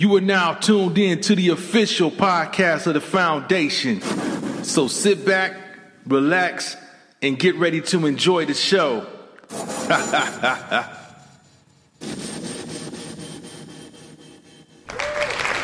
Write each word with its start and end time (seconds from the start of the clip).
You 0.00 0.14
are 0.14 0.20
now 0.20 0.54
tuned 0.54 0.96
in 0.96 1.20
to 1.22 1.34
the 1.34 1.48
official 1.48 2.12
podcast 2.12 2.86
of 2.86 2.94
the 2.94 3.00
foundation. 3.00 4.00
So 4.62 4.86
sit 4.86 5.26
back, 5.26 5.56
relax, 6.06 6.76
and 7.20 7.36
get 7.36 7.56
ready 7.56 7.80
to 7.80 8.06
enjoy 8.06 8.46
the 8.46 8.54
show. 8.54 9.04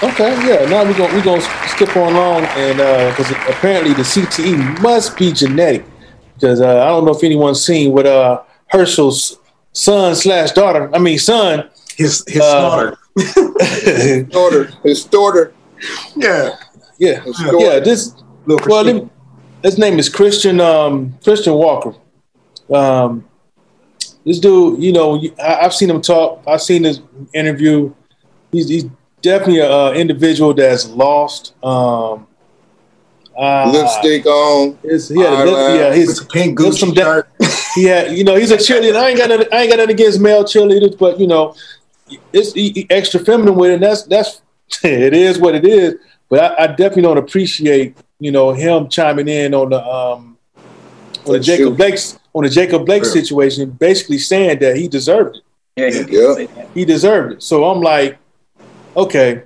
Okay, 0.03 0.35
yeah. 0.47 0.69
Now 0.69 0.85
we're 0.85 0.99
gonna 0.99 1.15
we're 1.15 1.25
gonna 1.25 1.41
skip 1.69 1.97
on 1.97 2.13
along, 2.13 2.45
and 2.45 2.77
because 3.11 3.31
apparently 3.49 3.95
the 3.95 4.03
CTE 4.03 4.83
must 4.83 5.17
be 5.17 5.33
genetic, 5.33 5.87
because 6.35 6.61
uh, 6.61 6.83
I 6.85 6.89
don't 6.89 7.07
know 7.07 7.13
if 7.13 7.25
anyone's 7.25 7.65
seen 7.65 7.91
what 7.93 8.07
uh, 8.07 8.43
Herschel's 8.67 9.39
son 9.73 10.15
slash 10.15 10.53
daughter, 10.53 10.95
I 10.95 10.99
mean 10.99 11.19
son, 11.19 11.71
His 11.97 12.23
his 12.29 12.43
Uh, 12.43 12.95
daughter. 13.17 14.23
daughter, 14.25 14.73
his 14.83 15.05
daughter, 15.05 15.53
Yeah. 16.17 16.57
yeah, 16.99 17.21
his 17.21 17.41
yeah. 17.59 17.79
This 17.81 18.15
Little 18.47 18.67
well, 18.69 18.87
him- 18.87 19.11
his 19.63 19.79
name 19.79 19.99
is 19.99 20.09
Christian 20.09 20.61
um, 20.61 21.15
Christian 21.25 21.55
Walker. 21.55 21.95
Um, 22.73 23.25
this 24.25 24.39
dude, 24.39 24.83
you 24.83 24.93
know, 24.93 25.21
I, 25.43 25.61
I've 25.63 25.75
seen 25.75 25.91
him 25.91 26.01
talk. 26.03 26.43
I've 26.47 26.61
seen 26.63 26.85
his 26.85 27.01
interview. 27.33 27.93
He's, 28.53 28.69
he's 28.69 28.85
definitely 29.23 29.61
an 29.61 29.95
individual 29.97 30.53
that's 30.55 30.89
lost. 30.89 31.55
Um, 31.63 32.27
uh, 33.37 33.71
lipstick 33.71 34.27
on. 34.27 34.79
His, 34.83 35.09
he 35.09 35.21
had 35.21 35.33
a 35.33 35.51
lip, 35.51 35.81
yeah, 35.81 35.89
with 35.89 35.97
his 35.97 36.25
pink 36.33 36.59
there's 36.59 36.79
some 36.79 36.93
Gucci 36.93 36.95
da- 36.95 37.03
shirt. 37.03 37.29
he 37.75 38.17
you 38.17 38.25
know, 38.25 38.37
he's 38.37 38.51
a 38.51 38.57
cheerleader. 38.57 38.97
I 38.97 39.09
ain't 39.09 39.19
got 39.19 39.29
nothing, 39.31 39.49
I 39.53 39.63
ain't 39.63 39.71
got 39.71 39.77
nothing 39.79 39.95
against 39.95 40.21
male 40.21 40.45
cheerleaders, 40.45 40.97
but 40.97 41.19
you 41.19 41.27
know, 41.27 41.55
it's 42.33 42.53
he, 42.53 42.71
he 42.71 42.87
extra 42.91 43.21
feminine 43.21 43.55
with 43.55 43.71
it. 43.71 43.75
And 43.75 43.83
that's 43.83 44.03
that's 44.05 44.43
it 44.85 45.15
is 45.15 45.39
what 45.39 45.55
it 45.55 45.65
is. 45.65 45.95
But 46.29 46.41
I, 46.59 46.65
I 46.65 46.67
definitely 46.69 47.03
don't 47.03 47.19
appreciate, 47.19 47.97
you 48.19 48.31
know, 48.33 48.53
him 48.53 48.89
chiming 48.89 49.29
in 49.29 49.55
on 49.55 49.71
the 49.71 49.85
um 49.85 50.39
on 51.27 51.35
the 51.35 51.41
Jacob 51.41 51.67
true. 51.69 51.77
Blake's 51.77 52.19
on 52.35 52.43
the 52.45 52.51
Jacob 52.51 52.85
Blake 52.85 53.03
True. 53.03 53.13
situation, 53.13 53.71
basically 53.71 54.19
saying 54.19 54.59
that 54.59 54.77
he 54.77 54.89
deserved 54.89 55.37
it. 55.37 55.43
Yeah, 55.77 55.91
he 55.91 55.97
Yeah. 55.97 56.03
did 56.03 56.13
Yeah. 56.13 56.35
say 56.35 56.47
that. 56.47 56.71
He 56.75 56.85
deserved 56.85 57.33
it. 57.35 57.43
So 57.43 57.65
I'm 57.65 57.81
like, 57.81 58.19
okay, 58.97 59.43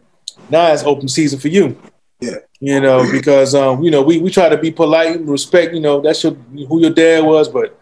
now 0.48 0.72
it's 0.72 0.82
open 0.84 1.08
season 1.08 1.38
for 1.38 1.48
you. 1.48 1.77
Yeah. 2.20 2.36
You 2.60 2.80
know, 2.80 3.06
because 3.12 3.55
um, 3.55 3.82
you 3.82 3.91
know, 3.91 4.03
we, 4.03 4.19
we 4.19 4.30
try 4.30 4.48
to 4.48 4.56
be 4.56 4.70
polite 4.70 5.16
and 5.16 5.28
respect, 5.28 5.75
you 5.75 5.80
know, 5.80 6.00
that's 6.00 6.22
your 6.25 6.32
who 6.32 6.80
your 6.80 6.91
dad 6.91 7.25
was, 7.25 7.48
but 7.48 7.78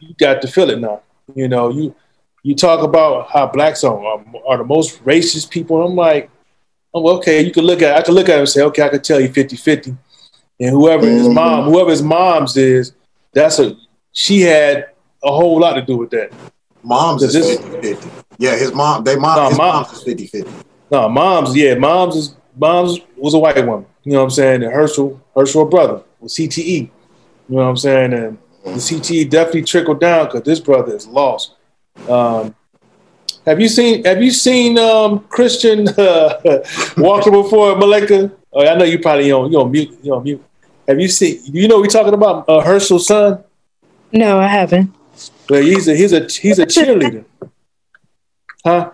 you 0.00 0.14
got 0.18 0.40
to 0.42 0.48
feel 0.48 0.70
it 0.70 0.80
now. 0.80 1.02
You 1.34 1.48
know, 1.48 1.68
you 1.70 1.94
you 2.42 2.54
talk 2.54 2.82
about 2.82 3.30
how 3.30 3.46
blacks 3.46 3.84
are, 3.84 3.96
are, 3.98 4.24
are 4.46 4.58
the 4.58 4.64
most 4.64 5.04
racist 5.04 5.50
people. 5.50 5.82
I'm 5.84 5.94
like, 5.94 6.30
oh, 6.94 7.16
okay, 7.18 7.42
you 7.42 7.52
can 7.52 7.64
look 7.64 7.82
at 7.82 7.96
I 7.96 8.02
can 8.02 8.14
look 8.14 8.28
at 8.28 8.34
him 8.34 8.40
and 8.40 8.48
say, 8.48 8.62
okay, 8.62 8.82
I 8.82 8.88
can 8.88 9.02
tell 9.02 9.20
you 9.20 9.28
50-50. 9.28 9.96
And 10.60 10.70
whoever 10.70 11.06
his 11.06 11.26
Mhm. 11.28 11.34
mom, 11.34 11.64
whoever 11.70 11.90
his 11.90 12.02
mom's 12.02 12.56
is, 12.56 12.92
that's 13.32 13.58
a 13.58 13.76
she 14.12 14.40
had 14.40 14.88
a 15.22 15.30
whole 15.32 15.60
lot 15.60 15.74
to 15.74 15.82
do 15.82 15.96
with 15.96 16.10
that. 16.10 16.32
Mom's 16.82 17.22
is 17.22 17.32
This- 17.34 17.58
50 17.60 17.80
50. 17.94 18.10
Yeah, 18.38 18.56
his 18.56 18.72
mom, 18.72 19.04
they 19.04 19.16
mom, 19.16 19.36
No, 19.36 19.48
his 19.50 19.58
mom- 19.58 19.74
mom's 19.82 19.92
is 19.92 20.02
50 20.02 20.26
50. 20.26 20.50
No, 20.90 21.08
mom's 21.08 21.54
yeah, 21.56 21.74
mom's 21.74 22.16
is 22.16 22.34
mom's 22.58 22.98
was 23.16 23.34
a 23.34 23.38
white 23.38 23.56
woman. 23.66 23.86
You 24.04 24.12
know 24.12 24.18
what 24.18 24.24
I'm 24.24 24.30
saying? 24.30 24.62
And 24.62 24.72
Herschel, 24.72 25.20
Herschel 25.36 25.66
brother 25.66 26.00
was 26.20 26.34
CTE. 26.34 26.90
You 27.48 27.56
know 27.56 27.62
what 27.62 27.68
I'm 27.68 27.76
saying? 27.76 28.12
And 28.14 28.38
the 28.64 28.80
CTE 28.80 29.24
definitely 29.28 29.62
trickled 29.64 30.00
down 30.00 30.26
because 30.26 30.42
this 30.42 30.58
brother 30.60 30.94
is 30.96 31.06
lost. 31.06 31.52
Um, 32.08 32.54
have 33.46 33.60
you 33.60 33.68
seen 33.68 34.04
Have 34.04 34.22
you 34.22 34.30
seen 34.30 34.78
um, 34.78 35.20
Christian 35.28 35.88
uh, 35.98 36.62
Walker 36.96 37.30
before, 37.30 37.76
Malika? 37.76 38.30
Oh, 38.52 38.66
I 38.66 38.74
know 38.76 38.84
you 38.84 38.98
probably 38.98 39.32
on 39.32 39.50
you 39.50 39.60
on 39.60 39.70
mute. 39.70 39.98
You 40.02 40.14
on 40.14 40.22
mute. 40.22 40.44
Have 40.86 41.00
you 41.00 41.08
seen? 41.08 41.40
You 41.44 41.68
know 41.68 41.80
we're 41.80 41.86
talking 41.86 42.14
about 42.14 42.48
uh, 42.48 42.60
Herschel's 42.60 43.06
son? 43.06 43.42
No, 44.12 44.40
I 44.40 44.48
haven't. 44.48 44.94
Well, 45.48 45.62
he's 45.62 45.88
a 45.88 45.94
he's 45.94 46.12
a 46.12 46.26
he's 46.26 46.58
a 46.58 46.66
cheerleader. 46.66 47.24
Huh? 48.64 48.92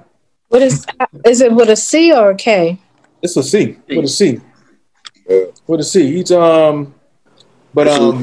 What 0.48 0.62
is 0.62 0.86
is 1.24 1.40
it 1.40 1.52
with 1.52 1.70
a 1.70 1.76
C 1.76 2.12
or 2.12 2.30
a 2.30 2.36
K? 2.36 2.78
It's 3.22 3.36
a 3.36 3.42
C. 3.42 3.76
With 3.88 4.04
a 4.04 4.08
C. 4.08 4.40
Yeah. 5.28 5.44
With 5.66 5.80
a 5.80 5.84
C. 5.84 6.12
He's 6.12 6.30
um, 6.30 6.94
but 7.74 7.88
um, 7.88 8.22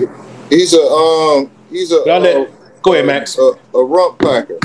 He's 0.49 0.73
a 0.73 0.81
um. 0.81 1.51
He's 1.69 1.91
a 1.91 2.01
uh, 2.01 2.19
let, 2.19 2.52
go 2.83 2.93
ahead, 2.93 3.05
Max. 3.07 3.37
a, 3.39 3.53
a 3.73 3.83
rump 3.83 4.19
packer. 4.19 4.59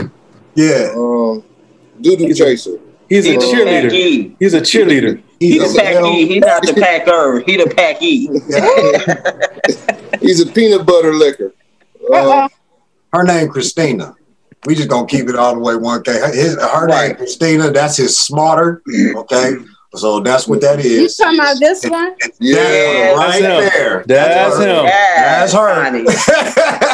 Yeah. 0.55 0.93
Um, 0.95 1.43
doodoo 2.01 2.27
He's 2.29 2.41
a- 2.41 2.45
chaser. 2.45 2.79
He's 3.09 3.27
a 3.27 3.37
cheerleader. 3.37 4.37
He's 4.39 4.53
a 4.53 4.61
cheerleader. 4.61 5.23
He 5.41 5.53
He's 5.53 5.75
a 5.75 5.79
pack 5.81 5.95
L- 5.95 6.07
E. 6.09 6.27
He 6.27 6.39
not 6.41 6.61
the 6.63 6.75
packer. 6.75 7.43
He 7.47 7.57
the 7.57 7.71
pack 7.75 8.03
E. 8.03 8.27
He's 10.21 10.41
a 10.41 10.47
peanut 10.53 10.85
butter 10.85 11.15
liquor. 11.15 11.55
Uh. 12.13 12.49
Her 13.13 13.25
name 13.25 13.49
Christina. 13.49 14.15
We 14.67 14.75
just 14.75 14.89
gonna 14.91 15.07
keep 15.07 15.29
it 15.31 15.37
all 15.37 15.55
the 15.55 15.61
way 15.61 15.73
1K. 15.75 16.07
Her, 16.21 16.33
his, 16.35 16.55
her 16.61 16.87
Right. 16.87 17.09
name 17.09 17.17
Christina, 17.17 17.71
that's 17.71 17.97
his 17.97 18.19
smarter. 18.19 18.83
Okay. 19.17 19.53
So 19.97 20.21
that's 20.21 20.47
what 20.47 20.61
that 20.61 20.81
is. 20.81 20.85
You 20.87 21.05
is. 21.07 21.17
talking 21.17 21.39
about 21.41 21.57
this 21.59 21.83
one? 21.85 22.15
yeah. 22.41 22.57
Yeah, 22.61 23.15
right 23.15 23.41
that's 23.43 23.75
there. 23.75 24.05
That's 24.07 24.57
her. 24.59 24.63
him. 24.63 24.85
Yes, 24.85 25.53
That's 25.53 25.53
her. 25.55 25.83
honey. 25.83 26.05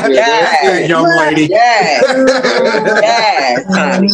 Yeah, 0.05 0.09
Yes. 0.11 0.61
Hey, 0.61 0.89
young 0.89 1.17
lady. 1.19 1.47
Yes. 1.47 2.05
Yes, 3.03 3.65
honey. 3.75 4.09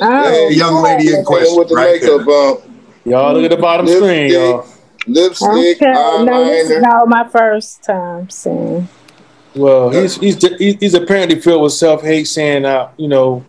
Oh, 0.00 0.48
Yeah, 0.50 0.56
young 0.56 0.82
lady 0.82 1.14
in 1.14 1.24
question. 1.24 1.56
with 1.58 1.68
the 1.68 1.74
right 1.74 2.00
makeup 2.02 2.26
there. 2.26 2.34
on, 2.34 2.60
Y'all 3.04 3.34
look 3.34 3.44
at 3.44 3.50
the 3.56 3.60
bottom 3.62 3.86
Lipstick. 3.86 4.02
screen, 4.04 4.32
y'all. 4.32 4.66
lipstick, 5.06 5.82
okay. 5.82 6.24
No, 6.24 6.44
this 6.44 6.70
is 6.70 6.82
not 6.82 7.08
my 7.08 7.28
first 7.28 7.82
time 7.84 8.28
seeing. 8.30 8.88
Well, 9.54 9.90
he's 9.90 10.16
he's 10.16 10.42
he's 10.58 10.74
he's 10.80 10.94
apparently 10.94 11.40
filled 11.40 11.62
with 11.62 11.72
self 11.72 12.02
hate, 12.02 12.24
saying, 12.24 12.64
uh, 12.64 12.90
you 12.96 13.06
know, 13.08 13.44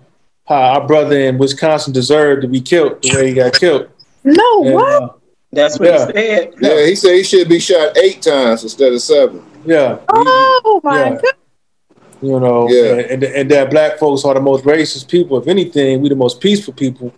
how 0.45 0.55
our 0.79 0.87
brother 0.87 1.19
in 1.19 1.37
Wisconsin 1.39 1.91
deserved 1.93 2.43
to 2.43 2.47
be 2.47 2.61
killed 2.61 3.01
the 3.01 3.15
way 3.15 3.27
he 3.29 3.33
got 3.33 3.53
killed. 3.53 3.89
No, 4.25 4.63
And, 4.63 4.73
what? 4.73 5.03
uh, 5.03 5.09
That's 5.51 5.79
what 5.79 5.89
Yeah. 5.89 6.05
he 6.07 6.11
said. 6.13 6.53
Yeah, 6.59 6.85
he 6.85 6.95
said 6.95 7.13
he 7.15 7.23
should 7.23 7.47
be 7.47 7.59
shot 7.59 7.97
eight 7.97 8.21
times 8.21 8.63
instead 8.63 8.91
of 8.91 9.01
seven. 9.01 9.41
yeah, 9.65 9.97
Oh 10.09 10.81
my 10.83 10.95
yeah. 10.97 11.09
god! 11.11 11.21
you 12.21 12.39
know, 12.39 12.67
Yeah. 12.69 12.95
and, 13.13 13.23
and 13.23 13.51
that 13.51 13.69
black 13.69 13.99
folks 13.99 14.25
are 14.25 14.33
the 14.33 14.41
most 14.41 14.63
racist 14.65 15.07
people. 15.09 15.37
If 15.37 15.47
anything, 15.47 16.01
we 16.01 16.09
the 16.09 16.15
most 16.15 16.41
peaceful 16.41 16.73
people, 16.73 17.13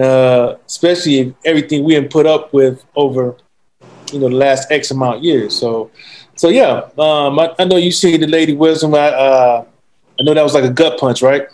uh, 0.00 0.54
especially 0.66 1.18
if 1.18 1.34
everything 1.44 1.84
we 1.84 1.94
have 1.94 2.08
put 2.08 2.26
up 2.26 2.52
with 2.52 2.84
over, 2.94 3.36
you 4.12 4.20
know, 4.20 4.28
the 4.28 4.34
last 4.36 4.70
X 4.70 4.90
amount 4.92 5.18
of 5.18 5.24
years. 5.24 5.54
So, 5.58 5.90
so 6.36 6.48
yeah, 6.48 6.82
um, 6.98 7.38
I, 7.38 7.54
I 7.58 7.64
know 7.64 7.76
you 7.76 7.90
see 7.92 8.16
the 8.16 8.26
Lady 8.28 8.54
Wisdom. 8.54 8.94
I, 8.94 9.08
uh, 9.08 9.64
I 10.18 10.22
know 10.22 10.34
that 10.34 10.42
was 10.42 10.54
like 10.54 10.64
a 10.64 10.70
gut 10.70 10.98
punch, 11.00 11.20
right? 11.22 11.48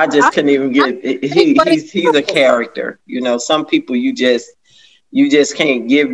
I 0.00 0.06
just 0.06 0.32
couldn't 0.32 0.50
even 0.50 0.72
get. 0.72 1.04
He, 1.04 1.54
he's 1.64 1.90
he's 1.92 2.14
a 2.14 2.22
character. 2.22 3.00
You 3.06 3.20
know, 3.20 3.38
some 3.38 3.66
people 3.66 3.96
you 3.96 4.12
just 4.14 4.50
you 5.10 5.30
just 5.30 5.56
can't 5.56 5.88
give 5.88 6.08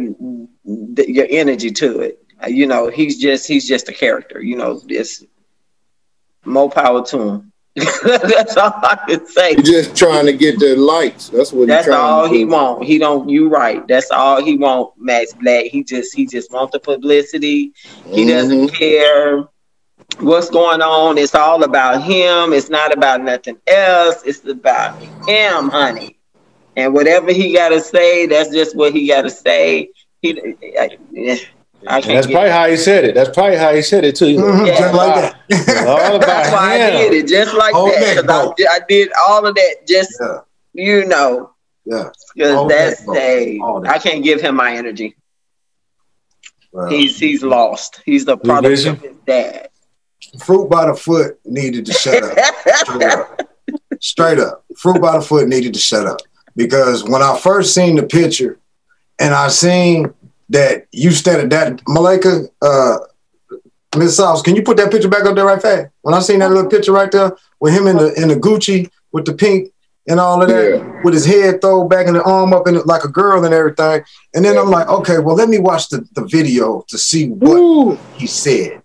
the, 0.65 1.04
your 1.09 1.26
energy 1.31 1.70
to 1.72 2.00
it. 2.00 2.19
Uh, 2.43 2.48
You 2.48 2.66
know, 2.66 2.88
he's 2.88 3.19
just 3.20 3.47
he's 3.48 3.66
just 3.66 3.88
a 3.88 3.93
character. 3.93 4.41
You 4.43 4.56
know, 4.56 4.81
it's 4.88 5.25
more 6.44 6.70
power 6.70 7.04
to 7.06 7.20
him. 7.20 7.53
That's 7.75 8.56
all 8.59 8.72
I 8.82 8.98
can 9.09 9.26
say. 9.26 9.54
He's 9.54 9.69
just 9.70 9.97
trying 9.97 10.26
to 10.26 10.32
get 10.34 10.59
the 10.59 10.76
likes. 10.76 11.28
That's 11.31 11.53
what 11.54 11.69
That's 11.69 11.87
he's 11.87 11.94
trying 11.94 12.04
all 12.04 12.22
to 12.25 12.28
do. 12.28 12.34
he 12.34 12.44
want. 12.44 12.84
He 12.84 12.99
don't. 12.99 13.28
You 13.31 13.49
right. 13.49 13.87
That's 13.88 14.10
all 14.10 14.43
he 14.44 14.59
want. 14.59 14.93
Max 14.99 15.32
Black. 15.32 15.64
He 15.66 15.82
just 15.82 16.14
he 16.14 16.26
just 16.26 16.53
want 16.53 16.70
the 16.72 16.81
publicity. 16.81 17.72
He 18.10 18.26
doesn't 18.28 18.69
Mhm. 18.69 18.75
care 18.75 19.49
what's 20.21 20.50
going 20.50 20.83
on. 20.83 21.19
It's 21.19 21.34
all 21.34 21.62
about 21.65 22.03
him. 22.03 22.53
It's 22.53 22.71
not 22.71 22.93
about 22.93 23.23
nothing 23.23 23.59
else. 23.67 24.23
It's 24.25 24.45
about 24.47 24.99
him, 25.28 25.69
honey. 25.71 26.19
And 26.77 26.95
whatever 26.95 27.32
he 27.32 27.53
got 27.55 27.69
to 27.70 27.81
say, 27.81 28.26
that's 28.26 28.50
just 28.50 28.75
what 28.76 28.93
he 28.93 29.06
got 29.09 29.23
to 29.23 29.31
say. 29.31 29.91
He, 30.23 30.38
I, 30.79 30.88
I 31.87 31.99
And 31.99 32.05
that's 32.05 32.26
get- 32.26 32.31
probably 32.32 32.50
how 32.50 32.69
he 32.69 32.76
said 32.76 33.05
it. 33.05 33.14
That's 33.14 33.31
probably 33.31 33.56
how 33.56 33.75
he 33.75 33.82
said 33.82 34.05
it 34.05 34.17
too. 34.17 34.37
Mhm, 34.37 34.67
Yeah. 34.67 34.79
Just 34.79 34.94
like 34.94 35.35
It's 35.49 35.67
that. 35.67 35.87
all 35.87 36.17
about 36.17 36.20
that's 36.26 36.53
why 36.53 36.75
I 36.75 36.91
did 36.91 37.12
it 37.12 37.26
just 37.29 37.55
like 37.55 37.75
Hold 37.75 37.91
that. 37.93 38.25
that 38.25 38.26
'cause 38.26 38.55
I, 38.69 38.75
I 38.75 38.79
did 38.88 39.11
all 39.29 39.44
of 39.47 39.55
that 39.55 39.75
just 39.87 40.12
Yeah. 40.20 40.38
you 40.73 41.05
know 41.06 41.50
Yeah. 41.85 42.11
because 42.35 42.69
that's 42.69 43.00
that 43.00 43.59
boat. 43.61 43.82
that. 43.85 43.91
I 43.93 43.99
can't 43.99 44.23
give 44.25 44.41
him 44.41 44.55
my 44.56 44.75
energy. 44.76 45.17
Well, 46.73 46.88
He's 46.88 47.19
he's 47.19 47.43
lost. 47.43 48.00
He's 48.06 48.25
the 48.25 48.37
product 48.38 48.69
vision? 48.69 48.94
of 48.94 49.03
his 49.03 49.17
dad. 49.26 49.69
Fruit 50.45 50.69
by 50.69 50.87
the 50.87 50.95
foot 50.95 51.39
needed 51.45 51.87
to 51.87 51.93
shut 51.93 52.23
up. 52.23 53.41
Straight 54.01 54.39
up. 54.39 54.65
Fruit 54.77 55.01
by 55.01 55.17
the 55.19 55.23
foot 55.23 55.49
needed 55.49 55.75
to 55.75 55.81
shut 55.81 56.07
up. 56.07 56.21
Because 56.57 57.05
when 57.05 57.23
I 57.23 57.39
first 57.39 57.75
seen 57.75 57.97
the 57.97 58.03
picture 58.03 58.59
and 59.19 59.35
I 59.35 59.49
seen 59.49 60.13
that 60.51 60.87
you 60.93 61.11
stated 61.11 61.51
that 61.51 61.81
Malika, 61.89 62.43
uh 62.61 62.99
Miss 63.97 64.17
Sauce, 64.17 64.41
can 64.43 64.57
you 64.57 64.63
put 64.63 64.79
that 64.79 64.91
picture 64.91 65.09
back 65.09 65.25
up 65.25 65.35
there 65.37 65.45
right 65.45 65.61
fast? 65.61 65.89
When 66.01 66.15
I 66.15 66.21
seen 66.21 66.39
that 66.39 66.51
little 66.51 66.71
picture 66.71 66.93
right 66.93 67.11
there 67.13 67.37
with 67.61 67.75
him 67.75 67.87
in 67.87 67.97
the 67.99 68.13
in 68.21 68.29
the 68.29 68.37
Gucci 68.37 68.91
with 69.13 69.27
the 69.27 69.35
pink 69.35 69.71
and 70.09 70.19
all 70.19 70.43
of 70.43 70.49
that, 70.49 70.71
Yeah. 70.79 71.01
with 71.05 71.15
his 71.15 71.25
head 71.27 71.61
thrown 71.61 71.89
back 71.89 72.07
and 72.07 72.17
the 72.17 72.23
arm 72.23 72.53
up 72.53 72.67
in 72.67 72.75
it 72.77 72.87
like 72.87 73.05
a 73.05 73.09
girl 73.09 73.45
and 73.45 73.55
everything. 73.55 74.03
And 74.35 74.45
then 74.45 74.57
I'm 74.59 74.71
like, 74.71 74.89
okay, 74.89 75.19
well, 75.21 75.37
let 75.37 75.49
me 75.49 75.59
watch 75.59 75.89
the, 75.91 76.07
the 76.15 76.25
video 76.25 76.85
to 76.89 76.99
see 76.99 77.29
what 77.29 77.57
Ooh. 77.57 77.99
he 78.17 78.27
said. 78.27 78.81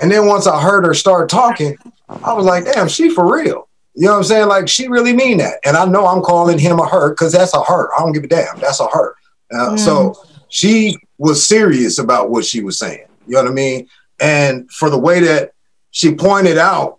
And 0.00 0.10
then 0.10 0.26
once 0.26 0.46
I 0.46 0.60
heard 0.60 0.84
her 0.86 0.94
start 0.94 1.28
talking, 1.28 1.76
I 2.08 2.32
was 2.32 2.46
like, 2.46 2.64
damn, 2.64 2.88
she 2.88 3.10
for 3.10 3.32
real. 3.32 3.68
You 3.94 4.06
know 4.06 4.12
what 4.12 4.18
I'm 4.18 4.24
saying? 4.24 4.48
Like 4.48 4.68
she 4.68 4.88
really 4.88 5.12
mean 5.12 5.38
that. 5.38 5.58
And 5.64 5.76
I 5.76 5.84
know 5.84 6.06
I'm 6.06 6.22
calling 6.22 6.58
him 6.58 6.78
a 6.78 6.88
her 6.88 7.10
because 7.10 7.32
that's 7.32 7.54
a 7.54 7.62
her. 7.64 7.92
I 7.94 7.98
don't 7.98 8.12
give 8.12 8.24
a 8.24 8.28
damn. 8.28 8.58
That's 8.60 8.80
a 8.80 8.86
her. 8.86 9.14
Uh, 9.52 9.76
So 9.76 10.14
she 10.48 10.96
was 11.18 11.44
serious 11.44 11.98
about 11.98 12.30
what 12.30 12.44
she 12.44 12.62
was 12.62 12.78
saying. 12.78 13.06
You 13.26 13.34
know 13.34 13.42
what 13.42 13.50
I 13.50 13.54
mean? 13.54 13.88
And 14.20 14.70
for 14.70 14.88
the 14.88 14.98
way 14.98 15.20
that 15.20 15.52
she 15.90 16.14
pointed 16.14 16.58
out 16.58 16.98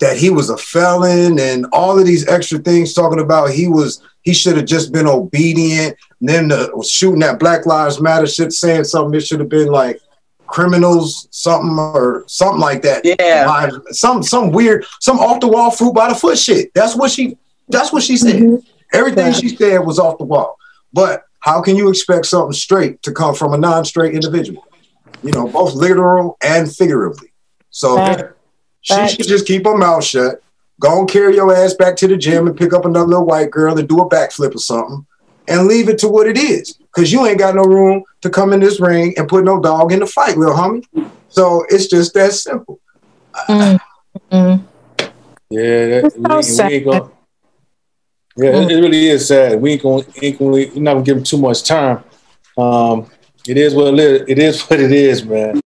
that 0.00 0.16
he 0.16 0.30
was 0.30 0.48
a 0.48 0.56
felon 0.56 1.38
and 1.38 1.66
all 1.72 1.98
of 1.98 2.06
these 2.06 2.26
extra 2.28 2.58
things 2.58 2.94
talking 2.94 3.20
about 3.20 3.50
he 3.50 3.68
was 3.68 4.02
he 4.22 4.32
should 4.32 4.56
have 4.56 4.66
just 4.66 4.92
been 4.92 5.06
obedient. 5.06 5.96
And 6.20 6.28
then 6.28 6.48
the 6.48 6.86
shooting 6.88 7.20
that 7.20 7.38
Black 7.38 7.66
Lives 7.66 8.00
Matter 8.00 8.26
shit 8.26 8.52
saying 8.52 8.84
something 8.84 9.14
it 9.14 9.26
should 9.26 9.40
have 9.40 9.48
been 9.48 9.68
like 9.68 10.00
criminals 10.48 11.28
something 11.30 11.78
or 11.78 12.24
something 12.26 12.60
like 12.60 12.82
that. 12.82 13.04
Yeah. 13.04 13.46
Lives- 13.46 13.98
Some 13.98 14.22
some 14.22 14.50
weird 14.50 14.84
some 15.00 15.18
off 15.20 15.40
the 15.40 15.48
wall 15.48 15.70
fruit 15.70 15.94
by 15.94 16.08
the 16.08 16.14
foot 16.14 16.38
shit. 16.38 16.72
That's 16.74 16.96
what 16.96 17.10
she 17.10 17.36
that's 17.68 17.92
what 17.92 18.02
she 18.02 18.16
said. 18.16 18.36
Mhm. 18.36 18.62
Everything 18.92 19.26
Right. 19.26 19.36
she 19.36 19.54
said 19.54 19.78
was 19.86 19.98
off 19.98 20.18
the 20.18 20.24
wall. 20.24 20.56
But 20.92 21.22
how 21.40 21.60
can 21.60 21.76
you 21.76 21.88
expect 21.90 22.26
something 22.26 22.52
straight 22.54 23.02
to 23.02 23.12
come 23.12 23.34
from 23.34 23.52
a 23.52 23.58
non-straight 23.58 24.14
individual? 24.14 24.64
You 25.22 25.30
know, 25.32 25.46
both 25.48 25.74
literal 25.74 26.36
and 26.42 26.72
figuratively. 26.74 27.32
So 27.70 27.96
Fact. 27.96 28.32
she 28.80 28.94
Fact. 28.94 29.12
should 29.12 29.28
just 29.28 29.46
keep 29.46 29.66
her 29.66 29.76
mouth 29.76 30.02
shut. 30.04 30.40
Go 30.80 31.00
and 31.00 31.08
carry 31.08 31.34
your 31.34 31.52
ass 31.54 31.74
back 31.74 31.96
to 31.96 32.08
the 32.08 32.16
gym 32.16 32.46
and 32.46 32.56
pick 32.56 32.72
up 32.72 32.84
another 32.84 33.06
little 33.08 33.26
white 33.26 33.50
girl 33.50 33.76
and 33.78 33.88
do 33.88 33.98
a 34.00 34.08
backflip 34.08 34.54
or 34.54 34.58
something 34.58 35.04
and 35.46 35.66
leave 35.66 35.88
it 35.88 35.98
to 35.98 36.08
what 36.08 36.26
it 36.26 36.38
is. 36.38 36.78
Cause 36.98 37.12
you 37.12 37.24
ain't 37.26 37.38
got 37.38 37.54
no 37.54 37.62
room 37.62 38.02
to 38.22 38.28
come 38.28 38.52
in 38.52 38.58
this 38.58 38.80
ring 38.80 39.14
and 39.16 39.28
put 39.28 39.44
no 39.44 39.60
dog 39.60 39.92
in 39.92 40.00
the 40.00 40.06
fight, 40.06 40.36
little 40.36 40.52
homie. 40.52 40.84
So 41.28 41.64
it's 41.68 41.86
just 41.86 42.12
that 42.14 42.32
simple. 42.32 42.80
Mm. 43.48 43.78
Mm. 44.32 44.64
Yeah, 45.48 45.86
that, 45.86 46.04
It's 46.06 46.16
we, 46.16 46.24
so 46.24 46.36
we 46.36 46.42
sad. 46.42 46.72
ain't 46.72 46.84
gonna. 46.84 47.10
Yeah, 48.36 48.50
it, 48.50 48.72
it 48.72 48.80
really 48.80 49.06
is 49.10 49.28
sad. 49.28 49.60
We 49.60 49.74
ain't 49.74 49.82
gonna, 49.82 50.02
ain't 50.20 50.40
gonna, 50.40 50.50
we're 50.50 50.74
not 50.74 50.94
gonna 50.94 51.04
give 51.04 51.18
him 51.18 51.22
too 51.22 51.38
much 51.38 51.62
time. 51.62 52.02
Um, 52.56 53.08
it 53.46 53.56
is 53.56 53.76
what 53.76 53.94
it 53.94 54.00
is. 54.00 54.22
It 54.26 54.38
is 54.40 54.62
what 54.68 54.80
it 54.80 54.90
is, 54.90 55.24
man. 55.24 55.60